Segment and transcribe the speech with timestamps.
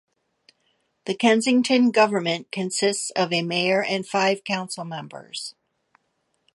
[1.05, 5.53] The Kensington government consists of a mayor and five council members.